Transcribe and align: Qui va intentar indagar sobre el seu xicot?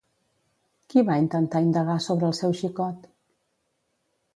Qui 0.93 1.03
va 1.11 1.19
intentar 1.25 1.63
indagar 1.67 2.01
sobre 2.09 2.29
el 2.31 2.37
seu 2.41 2.59
xicot? 2.65 3.09